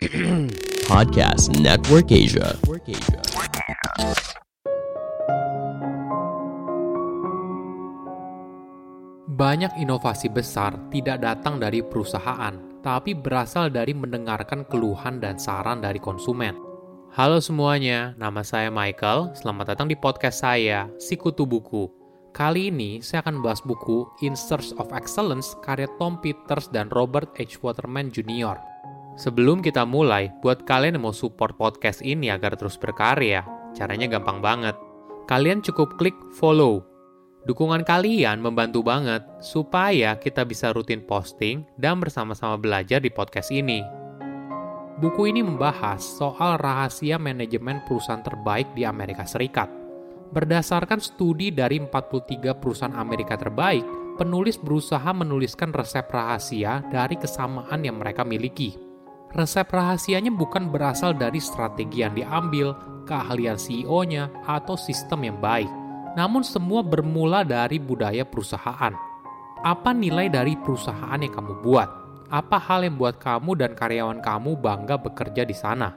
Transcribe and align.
Podcast 0.88 1.60
Network 1.60 2.08
Asia. 2.08 2.56
Banyak 9.28 9.76
inovasi 9.76 10.32
besar 10.32 10.72
tidak 10.88 11.20
datang 11.20 11.60
dari 11.60 11.84
perusahaan, 11.84 12.80
tapi 12.80 13.12
berasal 13.12 13.68
dari 13.68 13.92
mendengarkan 13.92 14.64
keluhan 14.72 15.20
dan 15.20 15.36
saran 15.36 15.84
dari 15.84 16.00
konsumen. 16.00 16.56
Halo 17.12 17.36
semuanya, 17.44 18.16
nama 18.16 18.40
saya 18.40 18.72
Michael. 18.72 19.36
Selamat 19.36 19.76
datang 19.76 19.92
di 19.92 20.00
podcast 20.00 20.40
saya, 20.40 20.88
Sikutu 20.96 21.44
Buku. 21.44 21.92
Kali 22.32 22.72
ini 22.72 23.04
saya 23.04 23.20
akan 23.20 23.44
membahas 23.44 23.60
buku 23.60 24.08
In 24.24 24.32
Search 24.32 24.72
of 24.80 24.96
Excellence 24.96 25.52
karya 25.60 25.92
Tom 26.00 26.16
Peters 26.24 26.72
dan 26.72 26.88
Robert 26.88 27.36
H. 27.36 27.60
Waterman 27.60 28.08
Jr. 28.08 28.56
Sebelum 29.18 29.64
kita 29.64 29.82
mulai, 29.88 30.30
buat 30.44 30.62
kalian 30.68 30.98
yang 30.98 31.10
mau 31.10 31.14
support 31.14 31.58
podcast 31.58 32.04
ini 32.04 32.30
agar 32.30 32.54
terus 32.54 32.78
berkarya, 32.78 33.42
caranya 33.74 34.06
gampang 34.06 34.38
banget. 34.38 34.76
Kalian 35.26 35.62
cukup 35.62 35.94
klik 35.98 36.16
follow 36.34 36.90
Dukungan 37.40 37.88
kalian 37.88 38.44
membantu 38.44 38.84
banget 38.84 39.24
supaya 39.40 40.12
kita 40.20 40.44
bisa 40.44 40.76
rutin 40.76 41.00
posting 41.00 41.64
dan 41.80 41.96
bersama-sama 41.96 42.60
belajar 42.60 43.00
di 43.00 43.08
podcast 43.08 43.48
ini. 43.48 43.80
Buku 45.00 45.32
ini 45.32 45.40
membahas 45.40 46.04
soal 46.04 46.60
rahasia 46.60 47.16
manajemen 47.16 47.80
perusahaan 47.88 48.20
terbaik 48.20 48.76
di 48.76 48.84
Amerika 48.84 49.24
Serikat. 49.24 49.72
Berdasarkan 50.36 51.00
studi 51.00 51.48
dari 51.48 51.80
43 51.80 52.60
perusahaan 52.60 52.92
Amerika 52.92 53.40
terbaik, 53.40 53.88
penulis 54.20 54.60
berusaha 54.60 55.08
menuliskan 55.16 55.72
resep 55.72 56.04
rahasia 56.12 56.84
dari 56.92 57.16
kesamaan 57.16 57.80
yang 57.80 57.96
mereka 57.96 58.20
miliki. 58.20 58.89
Resep 59.30 59.70
rahasianya 59.70 60.34
bukan 60.34 60.70
berasal 60.74 61.14
dari 61.14 61.38
strategi 61.38 62.02
yang 62.02 62.18
diambil, 62.18 62.74
keahlian 63.06 63.54
CEO-nya, 63.54 64.30
atau 64.46 64.74
sistem 64.74 65.30
yang 65.30 65.38
baik 65.38 65.70
namun 66.18 66.42
semua 66.42 66.82
bermula 66.82 67.46
dari 67.46 67.78
budaya 67.78 68.26
perusahaan. 68.26 68.94
Apa 69.60 69.92
nilai 69.92 70.32
dari 70.32 70.56
perusahaan 70.56 71.20
yang 71.20 71.30
kamu 71.30 71.60
buat? 71.62 71.88
Apa 72.30 72.56
hal 72.62 72.86
yang 72.86 72.96
buat 72.96 73.18
kamu 73.18 73.58
dan 73.58 73.72
karyawan 73.74 74.22
kamu 74.22 74.56
bangga 74.58 74.96
bekerja 74.96 75.42
di 75.44 75.54
sana? 75.54 75.92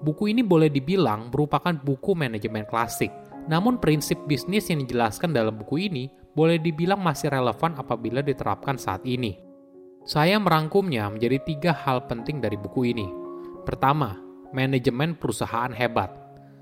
Buku 0.00 0.30
ini 0.30 0.42
boleh 0.42 0.70
dibilang 0.70 1.30
merupakan 1.30 1.74
buku 1.74 2.14
manajemen 2.14 2.66
klasik, 2.66 3.10
namun 3.50 3.78
prinsip 3.78 4.18
bisnis 4.26 4.70
yang 4.70 4.82
dijelaskan 4.82 5.34
dalam 5.34 5.54
buku 5.54 5.86
ini 5.90 6.10
boleh 6.34 6.58
dibilang 6.58 6.98
masih 6.98 7.30
relevan 7.30 7.78
apabila 7.78 8.22
diterapkan 8.22 8.74
saat 8.74 9.02
ini. 9.06 9.43
Saya 10.04 10.36
merangkumnya 10.36 11.08
menjadi 11.08 11.40
tiga 11.48 11.72
hal 11.72 12.04
penting 12.04 12.36
dari 12.36 12.60
buku 12.60 12.92
ini. 12.92 13.08
Pertama, 13.64 14.12
manajemen 14.52 15.16
perusahaan 15.16 15.72
hebat. 15.72 16.12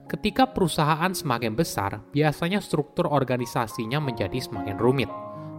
Ketika 0.07 0.47
perusahaan 0.47 1.11
semakin 1.11 1.59
besar, 1.59 2.07
biasanya 2.15 2.63
struktur 2.63 3.11
organisasinya 3.11 3.99
menjadi 3.99 4.39
semakin 4.39 4.79
rumit. 4.79 5.11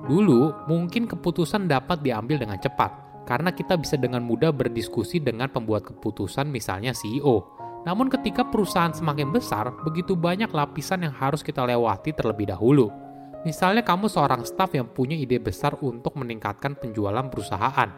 Dulu, 0.07 0.63
mungkin 0.71 1.11
keputusan 1.11 1.67
dapat 1.67 1.99
diambil 1.99 2.39
dengan 2.39 2.55
cepat, 2.55 3.23
karena 3.27 3.51
kita 3.51 3.75
bisa 3.75 3.99
dengan 3.99 4.23
mudah 4.23 4.55
berdiskusi 4.55 5.19
dengan 5.19 5.51
pembuat 5.51 5.83
keputusan 5.83 6.47
misalnya 6.47 6.95
CEO. 6.95 7.43
Namun 7.83 8.07
ketika 8.07 8.47
perusahaan 8.47 8.95
semakin 8.95 9.27
besar, 9.35 9.75
begitu 9.83 10.15
banyak 10.15 10.55
lapisan 10.55 11.03
yang 11.03 11.11
harus 11.11 11.43
kita 11.43 11.67
lewati 11.67 12.15
terlebih 12.15 12.47
dahulu. 12.47 13.02
Misalnya 13.43 13.83
kamu 13.83 14.07
seorang 14.07 14.47
staf 14.47 14.71
yang 14.73 14.87
punya 14.87 15.19
ide 15.19 15.39
besar 15.39 15.75
untuk 15.83 16.15
meningkatkan 16.15 16.79
penjualan 16.79 17.27
perusahaan. 17.27 17.89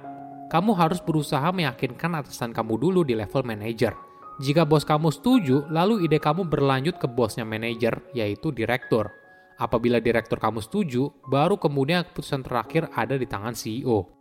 Kamu 0.49 0.71
harus 0.77 1.01
berusaha 1.01 1.49
meyakinkan 1.53 2.21
atasan 2.21 2.53
kamu 2.53 2.77
dulu 2.81 3.01
di 3.05 3.13
level 3.17 3.45
manajer 3.45 3.93
jika 4.35 4.67
bos 4.67 4.83
kamu 4.83 5.15
setuju, 5.15 5.63
lalu 5.71 6.11
ide 6.11 6.19
kamu 6.19 6.51
berlanjut 6.51 6.99
ke 6.99 7.07
bosnya 7.07 7.47
manajer, 7.47 8.03
yaitu 8.11 8.51
direktur. 8.51 9.07
Apabila 9.55 10.03
direktur 10.03 10.35
kamu 10.43 10.59
setuju, 10.59 11.07
baru 11.31 11.55
kemudian 11.55 12.03
keputusan 12.03 12.43
terakhir 12.43 12.91
ada 12.91 13.15
di 13.15 13.23
tangan 13.23 13.55
CEO. 13.55 14.11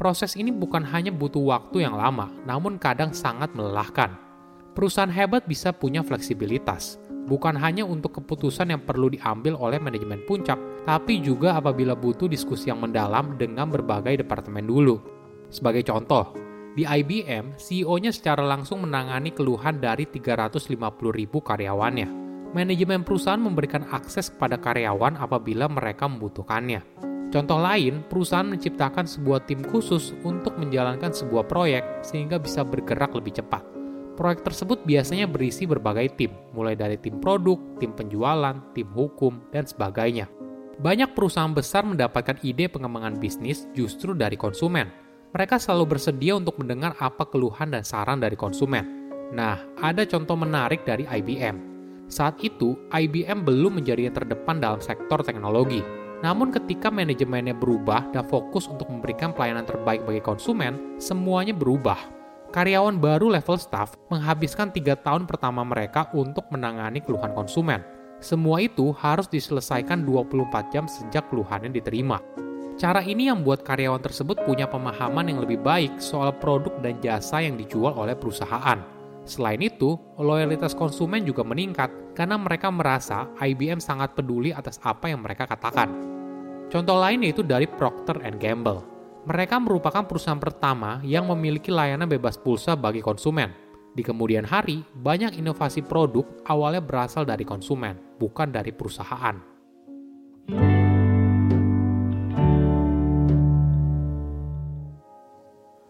Proses 0.00 0.40
ini 0.40 0.48
bukan 0.48 0.88
hanya 0.88 1.12
butuh 1.12 1.44
waktu 1.44 1.84
yang 1.84 2.00
lama, 2.00 2.32
namun 2.48 2.80
kadang 2.80 3.12
sangat 3.12 3.52
melelahkan. 3.52 4.27
Perusahaan 4.72 5.10
hebat 5.10 5.44
bisa 5.44 5.74
punya 5.74 6.00
fleksibilitas, 6.00 6.98
bukan 7.28 7.54
hanya 7.60 7.84
untuk 7.84 8.16
keputusan 8.18 8.72
yang 8.72 8.82
perlu 8.82 9.12
diambil 9.12 9.54
oleh 9.60 9.76
manajemen 9.76 10.24
puncak, 10.24 10.56
tapi 10.88 11.20
juga 11.20 11.60
apabila 11.60 11.92
butuh 11.92 12.26
diskusi 12.26 12.72
yang 12.72 12.80
mendalam 12.80 13.36
dengan 13.36 13.68
berbagai 13.68 14.24
departemen 14.24 14.64
dulu. 14.64 14.96
Sebagai 15.52 15.84
contoh, 15.84 16.32
di 16.78 16.86
IBM, 16.86 17.58
CEO-nya 17.58 18.14
secara 18.14 18.46
langsung 18.46 18.86
menangani 18.86 19.34
keluhan 19.34 19.82
dari 19.82 20.06
350 20.06 20.78
ribu 21.10 21.42
karyawannya. 21.42 22.08
Manajemen 22.54 23.04
perusahaan 23.04 23.40
memberikan 23.42 23.84
akses 23.92 24.32
kepada 24.32 24.56
karyawan 24.56 25.20
apabila 25.20 25.68
mereka 25.68 26.08
membutuhkannya. 26.08 26.80
Contoh 27.28 27.60
lain, 27.60 28.08
perusahaan 28.08 28.48
menciptakan 28.48 29.04
sebuah 29.04 29.44
tim 29.44 29.60
khusus 29.60 30.16
untuk 30.24 30.56
menjalankan 30.56 31.12
sebuah 31.12 31.44
proyek 31.44 32.00
sehingga 32.00 32.40
bisa 32.40 32.64
bergerak 32.64 33.12
lebih 33.12 33.36
cepat. 33.36 33.77
Proyek 34.18 34.42
tersebut 34.42 34.82
biasanya 34.82 35.30
berisi 35.30 35.62
berbagai 35.62 36.18
tim, 36.18 36.34
mulai 36.50 36.74
dari 36.74 36.98
tim 36.98 37.22
produk, 37.22 37.54
tim 37.78 37.94
penjualan, 37.94 38.58
tim 38.74 38.90
hukum, 38.90 39.38
dan 39.54 39.62
sebagainya. 39.62 40.26
Banyak 40.82 41.14
perusahaan 41.14 41.54
besar 41.54 41.86
mendapatkan 41.86 42.42
ide 42.42 42.66
pengembangan 42.66 43.14
bisnis 43.22 43.70
justru 43.78 44.10
dari 44.18 44.34
konsumen 44.34 44.90
mereka 45.32 45.60
selalu 45.60 45.96
bersedia 45.96 46.32
untuk 46.36 46.56
mendengar 46.56 46.96
apa 46.96 47.28
keluhan 47.28 47.68
dan 47.68 47.84
saran 47.84 48.20
dari 48.20 48.36
konsumen. 48.36 48.84
Nah, 49.36 49.60
ada 49.76 50.08
contoh 50.08 50.36
menarik 50.40 50.88
dari 50.88 51.04
IBM. 51.04 51.76
Saat 52.08 52.40
itu, 52.40 52.72
IBM 52.88 53.44
belum 53.44 53.76
menjadi 53.76 54.08
yang 54.08 54.16
terdepan 54.16 54.56
dalam 54.56 54.80
sektor 54.80 55.20
teknologi. 55.20 55.84
Namun 56.24 56.48
ketika 56.50 56.88
manajemennya 56.88 57.52
berubah 57.54 58.08
dan 58.10 58.24
fokus 58.24 58.66
untuk 58.66 58.88
memberikan 58.88 59.36
pelayanan 59.36 59.68
terbaik 59.68 60.02
bagi 60.08 60.24
konsumen, 60.24 60.96
semuanya 60.96 61.52
berubah. 61.52 62.17
Karyawan 62.48 62.96
baru 62.96 63.28
level 63.28 63.60
staff 63.60 63.92
menghabiskan 64.08 64.72
tiga 64.72 64.96
tahun 64.96 65.28
pertama 65.28 65.60
mereka 65.68 66.08
untuk 66.16 66.48
menangani 66.48 67.04
keluhan 67.04 67.36
konsumen. 67.36 67.84
Semua 68.24 68.64
itu 68.64 68.88
harus 68.96 69.28
diselesaikan 69.28 70.08
24 70.08 70.72
jam 70.72 70.88
sejak 70.88 71.28
keluhannya 71.28 71.68
diterima. 71.68 72.16
Cara 72.80 73.04
ini 73.04 73.28
yang 73.28 73.44
membuat 73.44 73.68
karyawan 73.68 74.00
tersebut 74.00 74.40
punya 74.48 74.64
pemahaman 74.64 75.28
yang 75.28 75.44
lebih 75.44 75.60
baik 75.60 76.00
soal 76.00 76.32
produk 76.40 76.72
dan 76.80 76.96
jasa 77.04 77.44
yang 77.44 77.60
dijual 77.60 77.92
oleh 77.92 78.16
perusahaan. 78.16 78.80
Selain 79.28 79.60
itu, 79.60 80.00
loyalitas 80.16 80.72
konsumen 80.72 81.28
juga 81.28 81.44
meningkat 81.44 81.92
karena 82.16 82.40
mereka 82.40 82.72
merasa 82.72 83.28
IBM 83.44 83.76
sangat 83.76 84.16
peduli 84.16 84.56
atas 84.56 84.80
apa 84.80 85.12
yang 85.12 85.20
mereka 85.20 85.44
katakan. 85.44 85.92
Contoh 86.72 86.96
lain 86.96 87.28
yaitu 87.28 87.44
dari 87.44 87.68
Procter 87.68 88.16
Gamble. 88.40 88.97
Mereka 89.28 89.60
merupakan 89.60 90.08
perusahaan 90.08 90.40
pertama 90.40 91.04
yang 91.04 91.28
memiliki 91.28 91.68
layanan 91.68 92.08
bebas 92.08 92.40
pulsa 92.40 92.72
bagi 92.80 93.04
konsumen. 93.04 93.52
Di 93.92 94.00
kemudian 94.00 94.48
hari, 94.48 94.80
banyak 94.80 95.36
inovasi 95.36 95.84
produk 95.84 96.24
awalnya 96.48 96.80
berasal 96.80 97.28
dari 97.28 97.44
konsumen, 97.44 98.16
bukan 98.16 98.48
dari 98.48 98.72
perusahaan. 98.72 99.36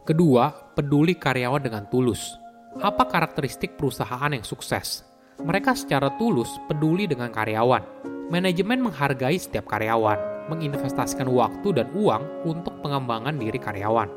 Kedua, 0.03 0.75
peduli 0.75 1.15
karyawan 1.15 1.63
dengan 1.63 1.87
tulus. 1.87 2.35
Apa 2.83 3.07
karakteristik 3.07 3.79
perusahaan 3.79 4.35
yang 4.35 4.43
sukses? 4.43 5.07
Mereka 5.39 5.79
secara 5.79 6.11
tulus 6.19 6.51
peduli 6.67 7.07
dengan 7.07 7.31
karyawan. 7.31 8.03
Manajemen 8.35 8.83
menghargai 8.83 9.39
setiap 9.39 9.71
karyawan, 9.71 10.38
menginvestasikan 10.49 11.29
waktu 11.29 11.77
dan 11.77 11.93
uang 11.95 12.49
untuk 12.49 12.75
pengembangan 12.81 13.37
diri 13.37 13.57
karyawan. 13.61 14.09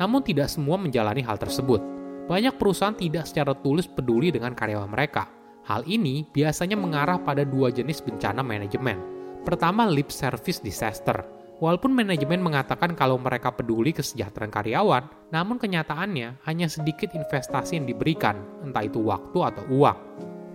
Namun 0.00 0.20
tidak 0.26 0.50
semua 0.50 0.80
menjalani 0.80 1.22
hal 1.22 1.38
tersebut. 1.38 1.78
Banyak 2.26 2.56
perusahaan 2.56 2.96
tidak 2.96 3.28
secara 3.28 3.52
tulus 3.54 3.86
peduli 3.86 4.32
dengan 4.32 4.56
karyawan 4.56 4.90
mereka. 4.90 5.28
Hal 5.64 5.84
ini 5.88 6.28
biasanya 6.32 6.76
mengarah 6.76 7.20
pada 7.20 7.44
dua 7.44 7.72
jenis 7.72 8.00
bencana 8.04 8.40
manajemen. 8.44 9.00
Pertama, 9.44 9.84
lip 9.84 10.08
service 10.08 10.60
disaster 10.60 11.44
Walaupun 11.62 11.94
manajemen 11.94 12.42
mengatakan 12.42 12.98
kalau 12.98 13.14
mereka 13.14 13.54
peduli 13.54 13.94
kesejahteraan 13.94 14.50
karyawan, 14.50 15.30
namun 15.30 15.54
kenyataannya 15.62 16.42
hanya 16.50 16.66
sedikit 16.66 17.14
investasi 17.14 17.78
yang 17.78 17.86
diberikan, 17.86 18.42
entah 18.66 18.82
itu 18.82 18.98
waktu 18.98 19.38
atau 19.38 19.64
uang. 19.70 19.98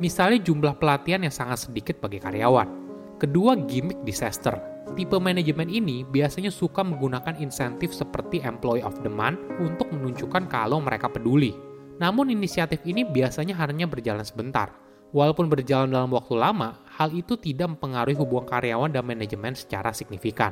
Misalnya 0.03 0.43
jumlah 0.43 0.75
pelatihan 0.75 1.23
yang 1.23 1.31
sangat 1.31 1.71
sedikit 1.71 2.03
bagi 2.03 2.19
karyawan. 2.19 2.67
Kedua, 3.15 3.55
gimmick 3.55 4.03
disaster. 4.03 4.59
Tipe 4.99 5.15
manajemen 5.15 5.71
ini 5.71 6.03
biasanya 6.03 6.51
suka 6.51 6.83
menggunakan 6.83 7.39
insentif 7.39 7.95
seperti 7.95 8.43
employee 8.43 8.83
of 8.83 8.99
the 8.99 9.07
month 9.07 9.39
untuk 9.55 9.87
menunjukkan 9.95 10.51
kalau 10.51 10.83
mereka 10.83 11.07
peduli. 11.07 11.55
Namun 12.03 12.35
inisiatif 12.35 12.83
ini 12.83 13.07
biasanya 13.07 13.55
hanya 13.63 13.87
berjalan 13.87 14.27
sebentar. 14.27 14.75
Walaupun 15.15 15.47
berjalan 15.47 15.87
dalam 15.95 16.11
waktu 16.11 16.35
lama, 16.35 16.83
hal 16.99 17.15
itu 17.15 17.39
tidak 17.39 17.79
mempengaruhi 17.79 18.19
hubungan 18.19 18.51
karyawan 18.51 18.91
dan 18.91 19.07
manajemen 19.07 19.55
secara 19.55 19.95
signifikan. 19.95 20.51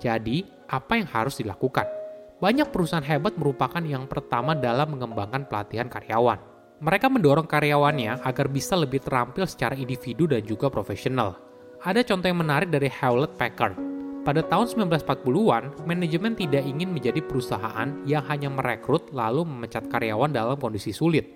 Jadi, 0.00 0.40
apa 0.72 0.96
yang 0.96 1.12
harus 1.12 1.36
dilakukan? 1.44 1.84
Banyak 2.40 2.72
perusahaan 2.72 3.04
hebat 3.04 3.36
merupakan 3.36 3.84
yang 3.84 4.08
pertama 4.08 4.56
dalam 4.56 4.96
mengembangkan 4.96 5.44
pelatihan 5.44 5.92
karyawan. 5.92 6.40
Mereka 6.80 7.12
mendorong 7.12 7.44
karyawannya 7.44 8.24
agar 8.24 8.48
bisa 8.48 8.72
lebih 8.72 9.04
terampil 9.04 9.44
secara 9.44 9.76
individu 9.76 10.24
dan 10.24 10.40
juga 10.40 10.72
profesional. 10.72 11.51
Ada 11.82 12.06
contoh 12.06 12.30
yang 12.30 12.38
menarik 12.38 12.70
dari 12.70 12.86
Hewlett 12.86 13.34
Packard. 13.34 13.74
Pada 14.22 14.38
tahun 14.46 14.70
1940-an, 14.86 15.82
manajemen 15.82 16.38
tidak 16.38 16.62
ingin 16.62 16.94
menjadi 16.94 17.18
perusahaan 17.18 17.98
yang 18.06 18.22
hanya 18.30 18.54
merekrut 18.54 19.10
lalu 19.10 19.42
memecat 19.42 19.90
karyawan 19.90 20.30
dalam 20.30 20.54
kondisi 20.62 20.94
sulit. 20.94 21.26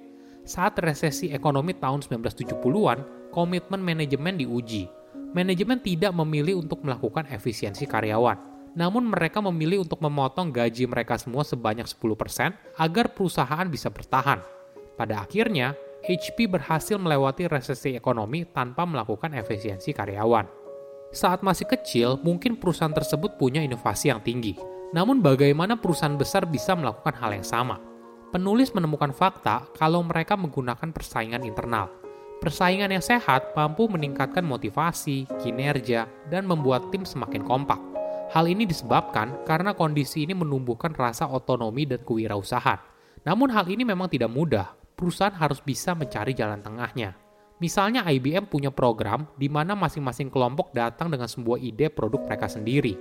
Saat 0.46 0.78
resesi 0.78 1.34
ekonomi 1.34 1.74
tahun 1.74 2.06
1970-an, 2.06 3.30
komitmen 3.34 3.82
manajemen 3.82 4.38
diuji. 4.38 4.86
Manajemen 5.34 5.82
tidak 5.82 6.14
memilih 6.14 6.62
untuk 6.62 6.86
melakukan 6.86 7.26
efisiensi 7.26 7.82
karyawan, 7.90 8.38
namun 8.78 9.02
mereka 9.10 9.42
memilih 9.42 9.82
untuk 9.82 9.98
memotong 9.98 10.54
gaji 10.54 10.86
mereka 10.86 11.18
semua 11.18 11.42
sebanyak 11.42 11.90
10% 11.90 12.78
agar 12.78 13.10
perusahaan 13.10 13.66
bisa 13.66 13.90
bertahan. 13.90 14.38
Pada 14.94 15.26
akhirnya, 15.26 15.74
HP 16.06 16.46
berhasil 16.46 16.94
melewati 16.94 17.50
resesi 17.50 17.98
ekonomi 17.98 18.46
tanpa 18.46 18.86
melakukan 18.86 19.34
efisiensi 19.34 19.90
karyawan. 19.90 20.46
Saat 21.10 21.42
masih 21.42 21.66
kecil, 21.66 22.22
mungkin 22.22 22.54
perusahaan 22.54 22.94
tersebut 22.94 23.34
punya 23.34 23.58
inovasi 23.58 24.14
yang 24.14 24.22
tinggi. 24.22 24.54
Namun 24.94 25.18
bagaimana 25.18 25.74
perusahaan 25.74 26.14
besar 26.14 26.46
bisa 26.46 26.78
melakukan 26.78 27.18
hal 27.18 27.34
yang 27.34 27.42
sama? 27.42 27.82
Penulis 28.30 28.70
menemukan 28.70 29.10
fakta 29.10 29.66
kalau 29.74 30.06
mereka 30.06 30.38
menggunakan 30.38 30.94
persaingan 30.94 31.42
internal. 31.42 31.90
Persaingan 32.38 32.92
yang 32.92 33.02
sehat 33.02 33.56
mampu 33.56 33.90
meningkatkan 33.90 34.44
motivasi, 34.46 35.26
kinerja, 35.42 36.06
dan 36.30 36.46
membuat 36.46 36.92
tim 36.94 37.02
semakin 37.02 37.42
kompak. 37.42 37.80
Hal 38.30 38.46
ini 38.46 38.66
disebabkan 38.68 39.42
karena 39.48 39.72
kondisi 39.72 40.26
ini 40.26 40.36
menumbuhkan 40.36 40.92
rasa 40.92 41.26
otonomi 41.30 41.86
dan 41.88 42.02
kewirausahaan. 42.04 42.78
Namun 43.24 43.50
hal 43.50 43.66
ini 43.72 43.82
memang 43.82 44.12
tidak 44.12 44.30
mudah, 44.30 44.74
perusahaan 44.96 45.36
harus 45.36 45.60
bisa 45.60 45.92
mencari 45.92 46.32
jalan 46.32 46.64
tengahnya. 46.64 47.14
Misalnya 47.56 48.04
IBM 48.04 48.48
punya 48.48 48.72
program 48.72 49.28
di 49.36 49.48
mana 49.48 49.72
masing-masing 49.76 50.28
kelompok 50.28 50.72
datang 50.72 51.12
dengan 51.12 51.28
sebuah 51.28 51.60
ide 51.60 51.88
produk 51.92 52.24
mereka 52.24 52.48
sendiri. 52.48 52.96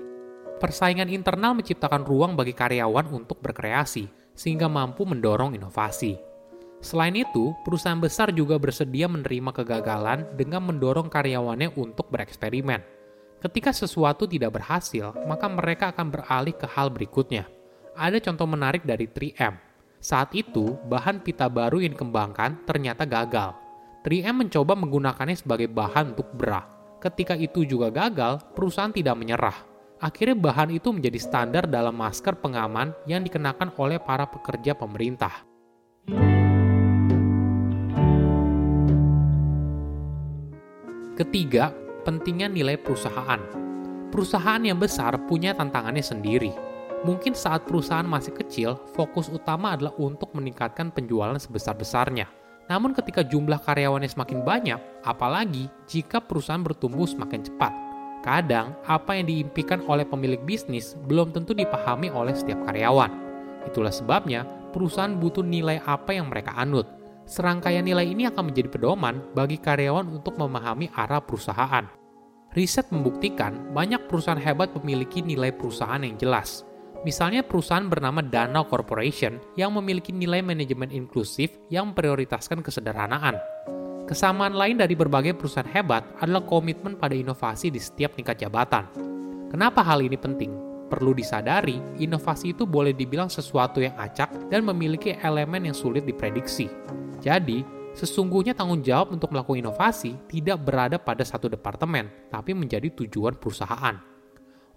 Persaingan 0.56 1.12
internal 1.12 1.51
menciptakan 1.56 2.07
ruang 2.07 2.39
bagi 2.39 2.56
karyawan 2.56 3.12
untuk 3.12 3.44
berkreasi, 3.44 4.07
sehingga 4.31 4.71
mampu 4.71 5.03
mendorong 5.03 5.56
inovasi. 5.59 6.15
Selain 6.80 7.15
itu, 7.15 7.51
perusahaan 7.68 8.00
besar 8.00 8.31
juga 8.31 8.56
bersedia 8.56 9.12
menerima 9.12 9.51
kegagalan 9.51 10.24
dengan 10.39 10.63
mendorong 10.71 11.12
karyawannya 11.12 11.75
untuk 11.75 12.07
bereksperimen. 12.07 12.80
Ketika 13.44 13.75
sesuatu 13.75 14.24
tidak 14.24 14.56
berhasil, 14.56 15.12
maka 15.27 15.51
mereka 15.51 15.91
akan 15.91 16.07
beralih 16.15 16.56
ke 16.56 16.68
hal 16.71 16.88
berikutnya. 16.88 17.44
Ada 17.95 18.24
contoh 18.24 18.48
menarik 18.48 18.88
dari 18.88 19.07
3M, 19.12 19.64
saat 20.06 20.38
itu, 20.38 20.78
bahan 20.86 21.25
pita 21.25 21.50
baru 21.50 21.81
yang 21.81 21.98
dikembangkan 21.98 22.62
ternyata 22.69 23.10
gagal. 23.10 23.57
3M 24.06 24.46
mencoba 24.46 24.78
menggunakannya 24.78 25.34
sebagai 25.34 25.66
bahan 25.66 26.13
untuk 26.13 26.30
bra. 26.30 26.62
Ketika 27.02 27.34
itu 27.34 27.66
juga 27.66 27.90
gagal, 27.90 28.38
perusahaan 28.54 28.94
tidak 28.94 29.18
menyerah. 29.18 29.66
Akhirnya 29.98 30.38
bahan 30.38 30.78
itu 30.78 30.94
menjadi 30.94 31.18
standar 31.18 31.66
dalam 31.66 31.98
masker 31.98 32.38
pengaman 32.38 32.94
yang 33.10 33.25
dikenakan 33.25 33.74
oleh 33.81 33.98
para 33.98 34.30
pekerja 34.30 34.78
pemerintah. 34.78 35.42
Ketiga, 41.18 41.74
pentingnya 42.06 42.54
nilai 42.54 42.78
perusahaan. 42.78 43.42
Perusahaan 44.13 44.62
yang 44.62 44.78
besar 44.78 45.18
punya 45.25 45.58
tantangannya 45.58 46.06
sendiri 46.06 46.64
Mungkin 47.06 47.38
saat 47.38 47.69
perusahaan 47.69 48.07
masih 48.07 48.34
kecil, 48.34 48.81
fokus 48.98 49.30
utama 49.30 49.78
adalah 49.78 49.94
untuk 50.02 50.34
meningkatkan 50.34 50.90
penjualan 50.90 51.38
sebesar-besarnya. 51.38 52.25
Namun 52.66 52.98
ketika 52.98 53.22
jumlah 53.22 53.62
karyawannya 53.62 54.10
semakin 54.10 54.42
banyak, 54.42 54.81
apalagi 55.06 55.69
jika 55.86 56.18
perusahaan 56.18 56.66
bertumbuh 56.66 57.06
semakin 57.06 57.46
cepat. 57.46 57.69
Kadang, 58.25 58.74
apa 58.90 59.22
yang 59.22 59.30
diimpikan 59.30 59.86
oleh 59.86 60.02
pemilik 60.02 60.42
bisnis 60.42 60.98
belum 61.06 61.30
tentu 61.30 61.54
dipahami 61.54 62.10
oleh 62.10 62.34
setiap 62.34 62.66
karyawan. 62.66 63.13
Itulah 63.69 63.94
sebabnya 63.94 64.50
perusahaan 64.74 65.13
butuh 65.13 65.46
nilai 65.46 65.86
apa 65.86 66.10
yang 66.10 66.34
mereka 66.34 66.58
anut. 66.58 66.90
Serangkaian 67.30 67.86
nilai 67.86 68.10
ini 68.10 68.25
akan 68.25 68.50
menjadi 68.50 68.74
pedoman 68.74 69.22
bagi 69.38 69.62
karyawan 69.62 70.10
untuk 70.10 70.42
memahami 70.42 70.90
arah 70.90 71.22
perusahaan. 71.22 71.86
Riset 72.50 72.90
membuktikan 72.90 73.78
banyak 73.78 74.10
perusahaan 74.10 74.42
hebat 74.42 74.74
memiliki 74.74 75.22
nilai 75.22 75.54
perusahaan 75.54 76.01
yang 76.01 76.18
jelas, 76.18 76.66
Misalnya 77.03 77.44
perusahaan 77.44 77.83
bernama 77.89 78.24
Danau 78.24 78.63
Corporation 78.69 79.42
yang 79.59 79.75
memiliki 79.75 80.15
nilai 80.15 80.39
manajemen 80.39 80.94
inklusif 80.94 81.59
yang 81.68 81.92
memprioritaskan 81.92 82.63
kesederhanaan. 82.63 83.36
Kesamaan 84.06 84.53
lain 84.53 84.77
dari 84.77 84.94
berbagai 84.94 85.33
perusahaan 85.33 85.65
hebat 85.65 86.06
adalah 86.21 86.45
komitmen 86.45 86.94
pada 86.94 87.18
inovasi 87.18 87.74
di 87.74 87.81
setiap 87.81 88.13
tingkat 88.13 88.38
jabatan. 88.38 88.86
Kenapa 89.50 89.81
hal 89.81 90.06
ini 90.06 90.13
penting? 90.13 90.53
Perlu 90.86 91.18
disadari, 91.18 91.81
inovasi 91.97 92.53
itu 92.53 92.69
boleh 92.69 92.94
dibilang 92.94 93.33
sesuatu 93.33 93.81
yang 93.81 93.98
acak 93.98 94.30
dan 94.53 94.62
memiliki 94.62 95.18
elemen 95.18 95.65
yang 95.65 95.74
sulit 95.74 96.06
diprediksi. 96.06 96.69
Jadi, 97.18 97.65
sesungguhnya 97.98 98.53
tanggung 98.53 98.86
jawab 98.86 99.09
untuk 99.09 99.33
melakukan 99.33 99.65
inovasi 99.65 100.13
tidak 100.30 100.62
berada 100.62 101.01
pada 101.01 101.25
satu 101.25 101.50
departemen, 101.50 102.30
tapi 102.30 102.53
menjadi 102.53 102.94
tujuan 102.94 103.33
perusahaan. 103.41 103.98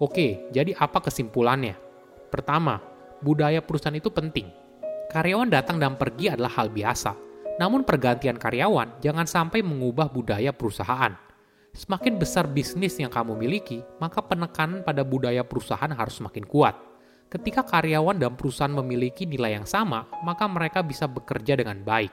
Oke, 0.01 0.49
jadi 0.57 0.73
apa 0.79 1.05
kesimpulannya? 1.05 1.88
Pertama, 2.29 2.81
budaya 3.25 3.65
perusahaan 3.65 3.97
itu 3.97 4.13
penting. 4.13 4.53
Karyawan 5.09 5.49
datang 5.49 5.81
dan 5.81 5.97
pergi 5.97 6.29
adalah 6.29 6.53
hal 6.61 6.69
biasa. 6.69 7.17
Namun 7.59 7.83
pergantian 7.83 8.39
karyawan 8.39 9.01
jangan 9.03 9.27
sampai 9.27 9.65
mengubah 9.65 10.13
budaya 10.13 10.53
perusahaan. 10.53 11.17
Semakin 11.73 12.21
besar 12.21 12.45
bisnis 12.49 13.01
yang 13.01 13.09
kamu 13.09 13.35
miliki, 13.35 13.81
maka 13.99 14.21
penekanan 14.21 14.85
pada 14.85 15.03
budaya 15.03 15.43
perusahaan 15.43 15.91
harus 15.91 16.21
semakin 16.21 16.45
kuat. 16.45 16.77
Ketika 17.29 17.61
karyawan 17.65 18.17
dan 18.17 18.37
perusahaan 18.37 18.73
memiliki 18.73 19.29
nilai 19.29 19.61
yang 19.61 19.69
sama, 19.69 20.09
maka 20.25 20.49
mereka 20.49 20.81
bisa 20.81 21.05
bekerja 21.05 21.61
dengan 21.61 21.85
baik. 21.85 22.13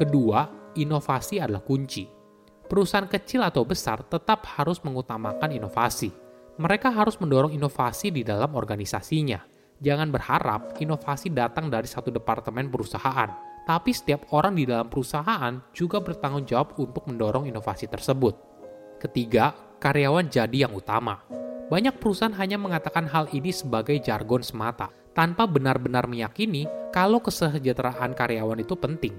Kedua, 0.00 0.72
inovasi 0.76 1.36
adalah 1.40 1.60
kunci. 1.60 2.08
Perusahaan 2.68 3.08
kecil 3.08 3.44
atau 3.44 3.64
besar 3.64 4.04
tetap 4.04 4.44
harus 4.56 4.80
mengutamakan 4.84 5.52
inovasi 5.52 6.27
mereka 6.58 6.90
harus 6.90 7.14
mendorong 7.22 7.54
inovasi 7.54 8.10
di 8.10 8.26
dalam 8.26 8.50
organisasinya. 8.58 9.38
Jangan 9.78 10.10
berharap 10.10 10.74
inovasi 10.82 11.30
datang 11.30 11.70
dari 11.70 11.86
satu 11.86 12.10
departemen 12.10 12.66
perusahaan, 12.66 13.30
tapi 13.62 13.94
setiap 13.94 14.26
orang 14.34 14.58
di 14.58 14.66
dalam 14.66 14.90
perusahaan 14.90 15.54
juga 15.70 16.02
bertanggung 16.02 16.42
jawab 16.50 16.74
untuk 16.82 17.06
mendorong 17.06 17.46
inovasi 17.46 17.86
tersebut. 17.86 18.34
Ketiga, 18.98 19.54
karyawan 19.78 20.26
jadi 20.26 20.66
yang 20.66 20.74
utama. 20.74 21.22
Banyak 21.70 22.02
perusahaan 22.02 22.34
hanya 22.34 22.58
mengatakan 22.58 23.06
hal 23.06 23.30
ini 23.30 23.54
sebagai 23.54 23.94
jargon 24.02 24.42
semata, 24.42 24.90
tanpa 25.14 25.46
benar-benar 25.46 26.10
meyakini 26.10 26.66
kalau 26.90 27.22
kesejahteraan 27.22 28.18
karyawan 28.18 28.58
itu 28.58 28.74
penting. 28.74 29.14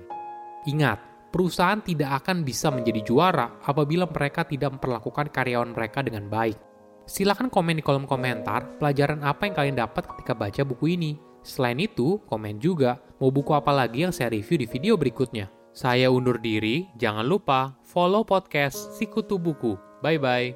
Ingat, 0.68 1.32
perusahaan 1.32 1.80
tidak 1.80 2.20
akan 2.20 2.44
bisa 2.44 2.68
menjadi 2.68 3.00
juara 3.08 3.64
apabila 3.64 4.12
mereka 4.12 4.44
tidak 4.44 4.76
memperlakukan 4.76 5.32
karyawan 5.32 5.72
mereka 5.72 6.04
dengan 6.04 6.28
baik. 6.28 6.69
Silahkan 7.10 7.50
komen 7.50 7.82
di 7.82 7.84
kolom 7.84 8.06
komentar 8.06 8.78
pelajaran 8.78 9.26
apa 9.26 9.50
yang 9.50 9.58
kalian 9.58 9.78
dapat 9.82 10.06
ketika 10.14 10.38
baca 10.38 10.62
buku 10.62 10.94
ini. 10.94 11.18
Selain 11.42 11.82
itu, 11.82 12.22
komen 12.30 12.62
juga 12.62 13.02
mau 13.18 13.34
buku 13.34 13.50
apa 13.58 13.74
lagi 13.74 14.06
yang 14.06 14.14
saya 14.14 14.30
review 14.30 14.62
di 14.62 14.70
video 14.70 14.94
berikutnya. 14.94 15.50
Saya 15.74 16.14
undur 16.14 16.38
diri, 16.38 16.86
jangan 17.02 17.26
lupa 17.26 17.74
follow 17.82 18.22
podcast 18.22 18.94
Sikutu 18.94 19.42
Buku. 19.42 19.74
Bye-bye. 20.06 20.54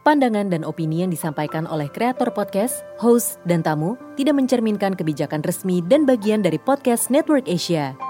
Pandangan 0.00 0.48
dan 0.48 0.64
opini 0.64 1.04
yang 1.04 1.12
disampaikan 1.12 1.64
oleh 1.68 1.88
kreator 1.88 2.32
podcast, 2.32 2.84
host, 3.00 3.40
dan 3.48 3.64
tamu 3.64 3.96
tidak 4.16 4.36
mencerminkan 4.36 4.92
kebijakan 4.92 5.40
resmi 5.44 5.84
dan 5.88 6.04
bagian 6.04 6.44
dari 6.44 6.56
podcast 6.56 7.12
Network 7.12 7.48
Asia. 7.48 8.09